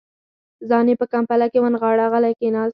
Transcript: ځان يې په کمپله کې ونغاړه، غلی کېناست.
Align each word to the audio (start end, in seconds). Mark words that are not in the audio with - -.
ځان 0.69 0.85
يې 0.89 0.95
په 1.01 1.05
کمپله 1.13 1.45
کې 1.51 1.59
ونغاړه، 1.61 2.05
غلی 2.13 2.33
کېناست. 2.39 2.69